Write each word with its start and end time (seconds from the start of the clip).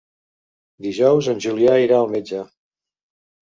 Dijous 0.85 1.29
en 1.35 1.45
Julià 1.47 1.77
irà 1.83 2.01
al 2.01 2.11
metge. 2.17 2.43